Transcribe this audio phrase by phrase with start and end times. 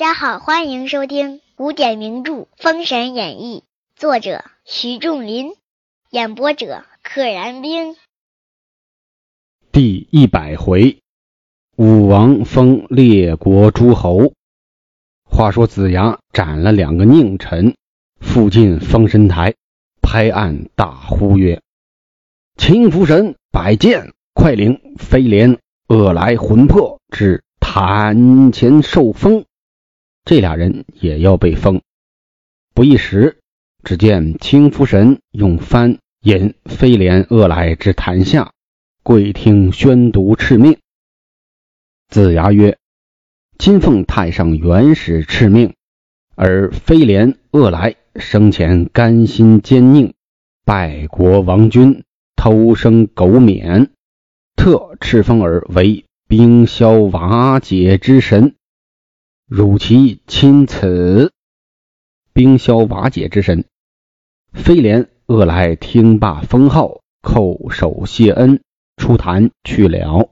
[0.00, 3.64] 大家好，欢迎收听古典名著《封神演义》，
[4.00, 5.52] 作者徐仲林，
[6.08, 7.96] 演播者可燃冰。
[9.70, 11.00] 第一百回，
[11.76, 14.32] 武王封列国诸侯。
[15.22, 17.76] 话说子牙斩了两个佞臣，
[18.20, 19.54] 附近封神台，
[20.00, 21.60] 拍案大呼曰
[22.56, 25.58] ：“秦福神，百剑，快领飞廉、
[25.88, 29.44] 恶来、魂魄至坛前受封。”
[30.30, 31.82] 这俩人也要被封。
[32.72, 33.38] 不一时，
[33.82, 38.52] 只见青福神用幡引飞廉、恶来至坛下。
[39.02, 40.78] 跪听宣读敕命。
[42.06, 42.78] 子牙曰
[43.58, 45.74] ：“今奉太上元始敕命，
[46.36, 50.12] 而飞廉、恶来生前甘心奸佞，
[50.64, 52.04] 败国亡君，
[52.36, 53.90] 偷生苟免，
[54.54, 58.54] 特敕封尔为冰消瓦解之神，
[59.52, 61.32] 汝其亲此。
[62.32, 63.64] 冰消瓦解之神。”
[64.54, 68.62] 飞廉、恶来听罢封号，叩首谢恩。
[68.96, 70.30] 出坛去了，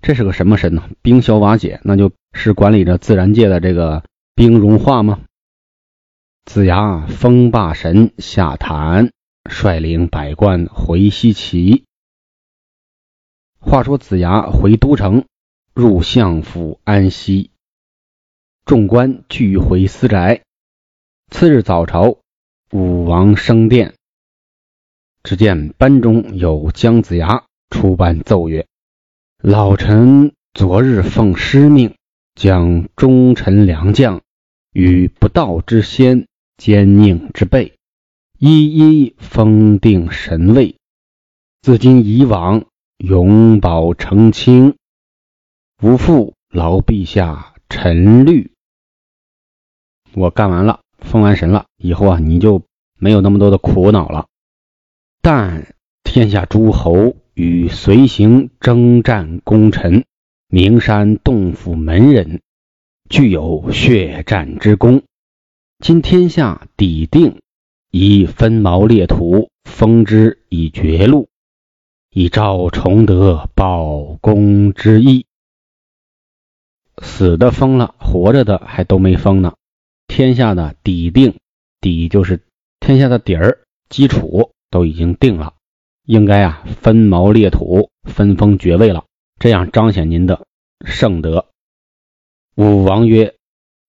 [0.00, 0.88] 这是个什么神呢？
[1.02, 4.02] 冰消瓦解，那就是管理着自然界的这个
[4.34, 5.20] 冰融化吗？
[6.46, 9.10] 子牙封霸神下坛，
[9.44, 11.84] 率领百官回西岐。
[13.60, 15.26] 话说子牙回都城，
[15.74, 17.50] 入相府安息，
[18.66, 20.42] 众官俱回私宅。
[21.30, 22.18] 次日早朝，
[22.72, 23.94] 武王升殿，
[25.22, 27.44] 只见班中有姜子牙。
[27.70, 28.66] 出班奏曰
[29.40, 31.94] ：“老臣昨日奉师命，
[32.34, 34.22] 将忠臣良将
[34.72, 36.26] 与不道之先、
[36.56, 37.76] 奸佞之辈，
[38.36, 40.74] 一一封定神位。
[41.62, 42.66] 自今以往，
[42.98, 44.74] 永保澄清，
[45.80, 48.50] 无负劳陛下臣虑。
[50.16, 52.62] 我干完了，封完神了，以后啊，你就
[52.98, 54.26] 没有那么多的苦恼了。
[55.22, 60.06] 但天下诸侯。”与随行征战功臣，
[60.48, 62.40] 名山洞府门人，
[63.10, 65.02] 具有血战之功。
[65.84, 67.42] 今天下抵定，
[67.90, 71.28] 以分毛裂土，封之以绝路，
[72.08, 75.26] 以昭崇德报功之意。
[77.02, 79.56] 死的封了，活着的还都没封呢。
[80.16, 81.36] 天下的底定，
[81.78, 82.42] 底就是
[82.80, 85.52] 天下的底儿，基础都已经定了。
[86.06, 89.04] 应该啊，分茅裂土，分封爵位了，
[89.38, 90.46] 这样彰显您的
[90.86, 91.50] 圣德。
[92.54, 93.34] 武王曰：“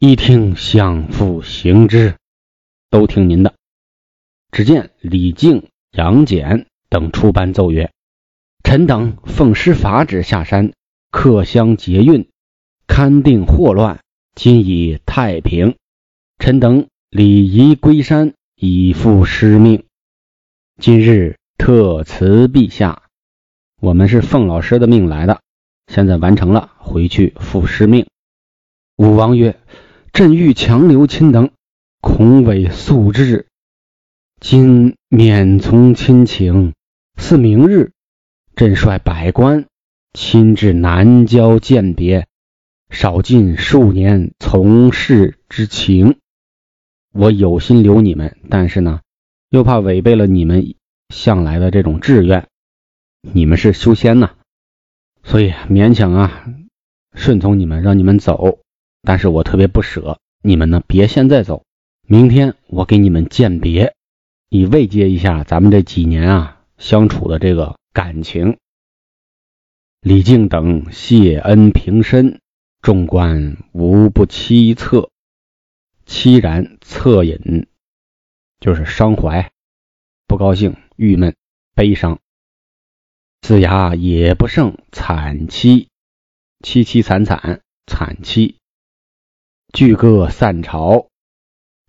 [0.00, 2.16] 一听相父行之，
[2.90, 3.54] 都听您的。”
[4.50, 7.92] 只见李靖、杨戬等出班奏曰
[8.64, 10.72] ：“臣等奉师法旨下山，
[11.12, 12.28] 克乡劫运，
[12.88, 14.00] 勘定祸乱，
[14.34, 15.76] 今已太平。
[16.38, 19.84] 臣等礼仪归山，以复师命。
[20.80, 23.02] 今日。”特辞陛下，
[23.80, 25.40] 我们是奉老师的命来的，
[25.88, 28.06] 现在完成了，回去复师命。
[28.96, 29.58] 武王曰
[30.14, 31.50] ：“朕欲强留亲等，
[32.00, 33.48] 恐违素志，
[34.40, 36.74] 今免从亲情。
[37.16, 37.90] 似明日，
[38.54, 39.66] 朕率百官
[40.12, 42.28] 亲至南郊饯别，
[42.88, 46.20] 少尽数年从事之情。
[47.18, 49.00] 我有心留你们，但是呢，
[49.50, 50.74] 又怕违背了你们。”
[51.08, 52.48] 向来的这种志愿，
[53.22, 54.32] 你们是修仙呐，
[55.22, 56.44] 所以勉强啊
[57.14, 58.58] 顺从你们，让你们走。
[59.02, 61.64] 但是我特别不舍你们呢，别现在走，
[62.06, 63.94] 明天我给你们鉴别，
[64.50, 68.58] 以慰藉一下咱们这几年啊相处的这个感情。
[70.02, 72.38] 李靖等谢恩平身，
[72.82, 75.08] 众官无不凄恻，
[76.08, 77.66] 凄然恻隐，
[78.60, 79.52] 就是伤怀，
[80.26, 80.74] 不高兴。
[80.96, 81.36] 郁闷、
[81.74, 82.18] 悲伤，
[83.42, 85.88] 子牙也不胜惨凄，
[86.64, 88.56] 凄凄惨惨惨凄。
[89.74, 91.08] 巨歌散朝。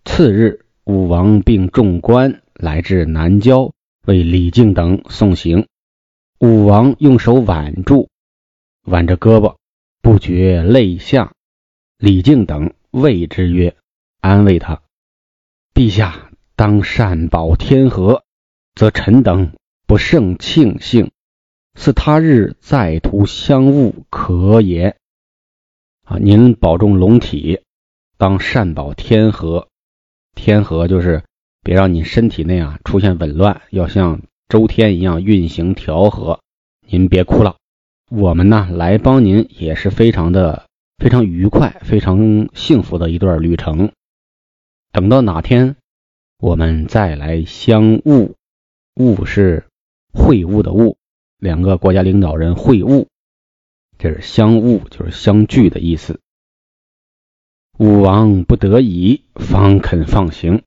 [0.04, 3.72] 次日，武王并众官来至南郊，
[4.06, 5.66] 为李靖等送行。
[6.38, 8.10] 武王用手挽住，
[8.82, 9.56] 挽着胳膊，
[10.02, 11.32] 不觉泪下。
[11.96, 13.74] 李靖等谓之曰
[14.20, 14.82] ：“安慰他，
[15.74, 18.22] 陛下当善保天和。”
[18.76, 19.52] 则臣等
[19.86, 21.10] 不胜庆幸，
[21.74, 24.96] 似他日再图相误可也。
[26.04, 27.60] 啊，您保重龙体，
[28.16, 29.68] 当善保天和。
[30.34, 31.24] 天和就是
[31.62, 36.40] 别让你身体内啊出现紊乱，要像周天一样运行调和。
[36.86, 37.56] 您别哭了，
[38.08, 40.64] 我们呢来帮您也是非常的
[40.96, 43.92] 非常愉快、非常幸福的一段旅程。
[44.92, 45.76] 等到哪天
[46.36, 48.34] 我们再来相晤，
[48.96, 49.68] 晤是
[50.12, 50.96] 会晤的晤，
[51.38, 53.06] 两个国家领导人会晤，
[53.98, 56.20] 这是相晤，就是相聚的意思。
[57.78, 60.64] 武王不得已，方肯放行。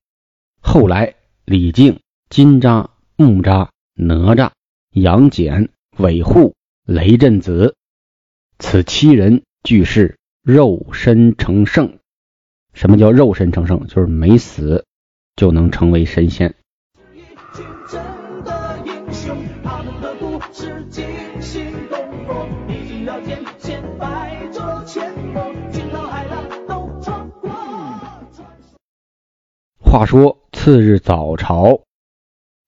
[0.62, 2.00] 后来，李靖、
[2.30, 4.52] 金吒、木吒、哪吒、
[4.92, 6.56] 杨戬、韦护、
[6.86, 7.76] 雷震子，
[8.58, 12.00] 此七人俱是肉身成圣。
[12.74, 13.88] 什么叫肉身成圣？
[13.88, 14.86] 就是没死
[15.36, 16.56] 就能成为神仙。
[29.80, 31.82] 话说次日早朝，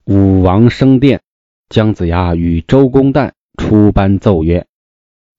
[0.05, 1.21] 武王升殿，
[1.69, 4.67] 姜子牙与周公旦出班奏曰：“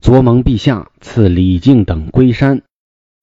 [0.02, 2.62] 昨蒙陛下赐李靖等归山，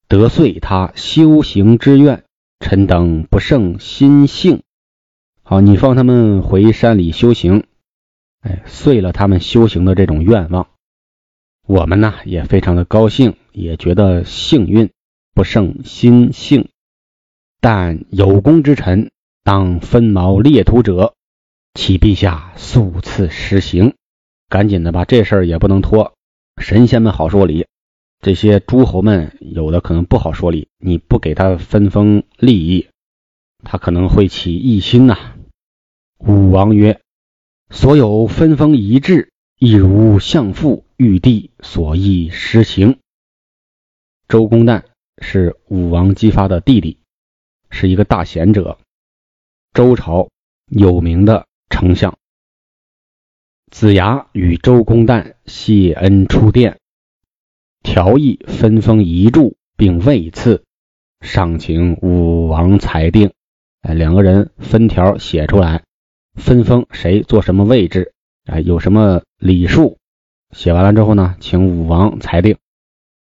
[0.08, 2.24] 得遂他修行之愿，
[2.60, 4.62] 臣等不胜心幸。
[5.42, 7.64] 好，你放他们回山里修行，
[8.40, 10.68] 哎，遂了他们修行的这种愿望。
[11.66, 14.90] 我们呢也非常的高兴，也觉得幸运，
[15.34, 16.68] 不胜心幸。
[17.60, 19.10] 但有功之臣，
[19.42, 21.14] 当分毛列土者，
[21.74, 23.94] 启陛下速赐实行。
[24.50, 26.14] 赶紧的吧，这事儿也不能拖。
[26.58, 27.66] 神仙们好说理，
[28.24, 30.68] 这些诸侯们有的可能不好说理。
[30.78, 32.88] 你不给他分封利益，
[33.62, 35.36] 他可能会起异心呐、
[36.16, 37.02] 武王曰
[37.68, 42.98] ：“所有分封一致，亦如相父、玉帝所议施行。”
[44.26, 44.84] 周公旦
[45.18, 47.00] 是武王姬发的弟弟，
[47.68, 48.78] 是一个大贤者，
[49.74, 50.30] 周朝
[50.70, 52.16] 有名的丞相。
[53.70, 56.78] 子牙与周公旦谢恩出殿，
[57.84, 60.64] 条议分封遗嘱，并位赐，
[61.20, 63.32] 上请武王裁定。
[63.82, 65.84] 哎，两个人分条写出来，
[66.34, 68.14] 分封谁做什么位置，
[68.46, 69.98] 哎，有什么礼数。
[70.50, 72.56] 写完了之后呢，请武王裁定。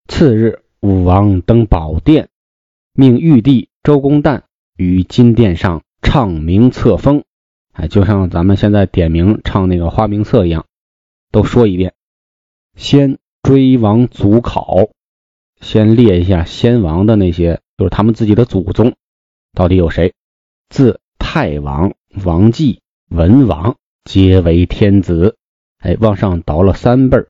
[0.07, 2.29] 次日，武王登宝殿，
[2.95, 4.43] 命玉帝周公旦
[4.77, 7.25] 于金殿上唱名册封。
[7.73, 10.67] 哎，就像咱们现在点名唱那个花名册一样，
[11.33, 11.95] 都说一遍。
[12.77, 14.89] 先追王祖考，
[15.61, 18.97] 先列一下先王的那些，就是他们自己的祖宗
[19.53, 20.15] 到底有谁。
[20.69, 21.95] 自太王、
[22.25, 25.37] 王继、文王，皆为天子。
[25.79, 27.29] 哎，往上倒了三辈儿，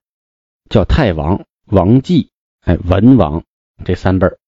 [0.70, 2.30] 叫太王、王继、
[2.62, 3.44] 哎文王
[3.84, 4.38] 这三辈儿。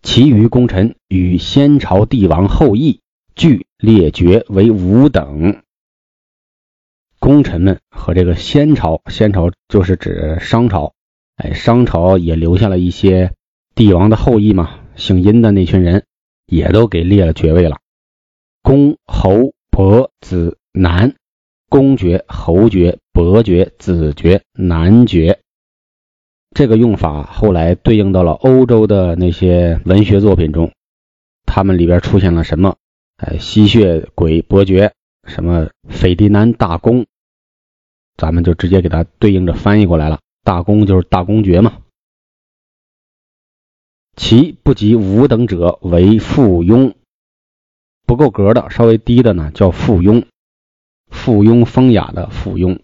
[0.00, 3.02] 其余功臣与先朝帝王后裔，
[3.36, 5.62] 俱列爵为五等。
[7.24, 10.92] 功臣们和这个先朝，先朝就是指商朝，
[11.36, 13.32] 哎，商朝也留下了一些
[13.74, 16.04] 帝王的后裔嘛，姓殷的那群人
[16.44, 17.78] 也都给列了爵位了。
[18.62, 21.14] 公、侯、伯、子、男，
[21.70, 25.38] 公爵、侯爵、伯爵、子爵、男爵。
[26.54, 30.72] 这个用法后来对应到了欧洲的那些文学作品中，
[31.46, 32.76] 他们里边出现了什么？
[33.16, 34.92] 哎，吸血鬼伯爵，
[35.26, 37.06] 什么斐迪南大公，
[38.16, 40.20] 咱们就直接给它对应着翻译过来了。
[40.42, 41.78] 大公就是大公爵嘛。
[44.16, 46.94] 其不及五等者为附庸，
[48.06, 50.26] 不够格的，稍微低的呢叫附庸。
[51.08, 52.80] 附庸风雅的附庸，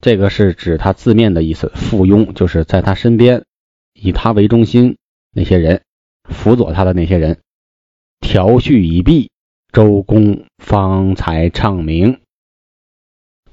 [0.00, 1.70] 这个是指他字面的意思。
[1.74, 3.44] 附庸就是在他身边，
[3.92, 4.96] 以他为中心
[5.32, 5.82] 那些人，
[6.28, 7.40] 辅佐他的那些人。
[8.20, 9.30] 调序已毕，
[9.72, 12.20] 周公方才唱名。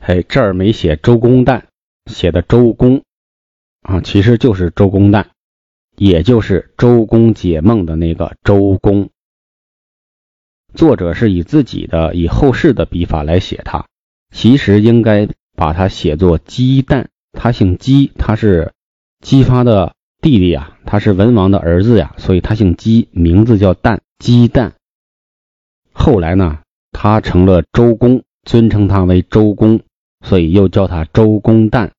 [0.06, 1.64] 哎，这儿没写周公旦，
[2.12, 3.04] 写的周公
[3.84, 5.28] 啊，其实就是周公旦，
[5.96, 9.10] 也就是周公解梦的那个周公。
[10.74, 13.86] 作者是以自己的、以后世的笔法来写他，
[14.30, 17.06] 其实应该把它写作姬旦。
[17.32, 18.74] 他姓姬，他是
[19.22, 24.74] 姬发的弟弟呀，他是文王的儿子呀，所以他姓姬，名字叫旦，姬旦。
[25.94, 26.60] 后来呢，
[26.92, 29.80] 他成了周公，尊称他为周公，
[30.24, 31.92] 所以又叫他周公旦。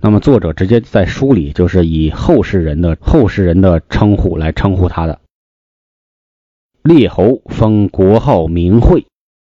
[0.00, 5.20] 那么作者直接在书里就是以后世人的后世人的称呼来称呼他的。
[6.82, 9.06] 列侯封国号名讳，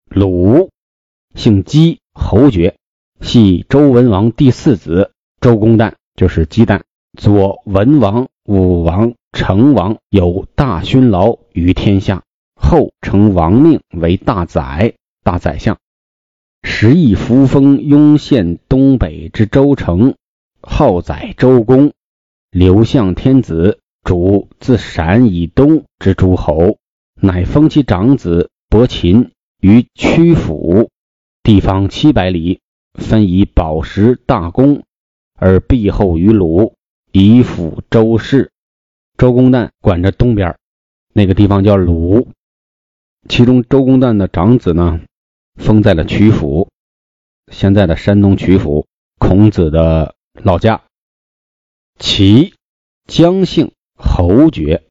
[0.09, 0.71] 鲁，
[1.35, 2.76] 姓姬，侯爵，
[3.21, 6.80] 系周文王第四子，周公旦就是姬旦。
[7.18, 12.23] 左文王、武王、成王有大勋劳于天下，
[12.54, 15.78] 后承王命为大宰，大宰相。
[16.68, 20.16] 十亿扶风拥县东北之州城，
[20.61, 21.92] 号载周公，
[22.50, 26.76] 刘向天子，主自陕以东之诸侯，
[27.14, 29.30] 乃封其长子伯禽
[29.61, 30.90] 于曲阜，
[31.44, 32.61] 地方七百里，
[32.94, 34.82] 分以宝石大功，
[35.38, 36.75] 而庇后于鲁，
[37.12, 38.50] 以辅周氏。
[39.16, 40.58] 周公旦管着东边，
[41.14, 42.28] 那个地方叫鲁。
[43.28, 45.00] 其中周公旦的长子呢，
[45.56, 46.68] 封在了曲阜，
[47.50, 48.86] 现在的山东曲阜，
[49.18, 50.82] 孔子的老家。
[51.98, 52.54] 齐
[53.06, 54.84] 姜姓侯爵，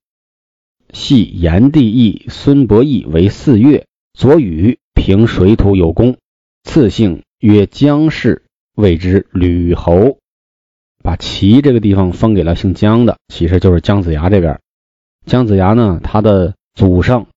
[0.92, 6.18] 系炎帝义孙伯益为四岳，左羽平水土有功，
[6.64, 8.46] 赐姓曰姜氏，
[8.76, 10.18] 谓之吕侯。
[11.04, 14.60] 把齐这个地方封给了姓姜的，其实就是姜子牙这边。
[15.28, 17.28] 姜子牙呢，他的祖上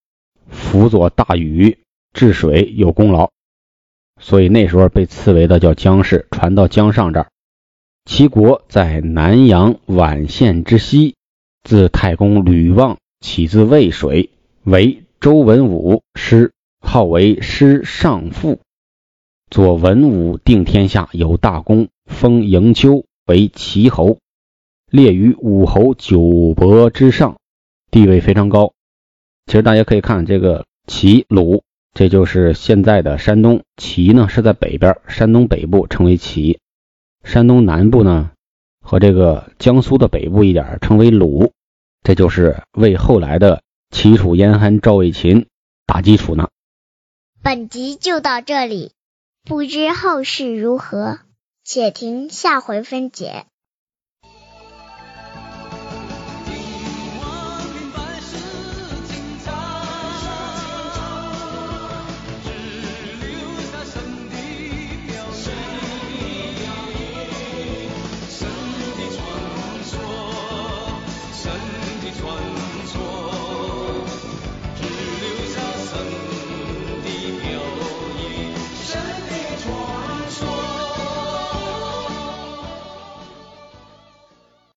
[0.49, 1.79] 辅佐大禹
[2.19, 3.31] 治水有功劳，
[4.21, 6.27] 所以那时候被赐为的叫姜氏。
[6.33, 7.29] 传到姜尚这儿，
[8.07, 11.15] 齐国在南阳宛县之西，
[11.63, 14.31] 自太公吕望起自渭水，
[14.65, 18.59] 为周文武师，号为师上父。
[19.49, 23.05] 左文武定天下，有大功，封营丘。
[23.27, 24.19] 为齐侯，
[24.91, 27.37] 列于五侯九伯之上，
[27.93, 28.73] 地位非常高。
[29.47, 31.63] 其实大家可以看这个齐鲁，
[31.99, 33.65] 这就是现在的山东。
[33.77, 36.61] 齐呢是在北边，山东北部称为齐；
[37.25, 38.31] 山东南部呢
[38.81, 41.53] 和这个江苏的北部一点称为鲁。
[42.05, 45.49] 这就是为后来的齐楚燕韩赵魏秦
[45.87, 46.51] 打基础呢。
[47.43, 48.93] 本集就到这里，
[49.43, 51.19] 不知后事如何。
[51.65, 53.45] 且听下回分解。